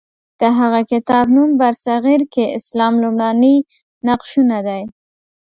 [0.39, 3.55] د هغه کتاب نوم برصغیر کې اسلام لومړني
[4.07, 4.81] نقشونه دی.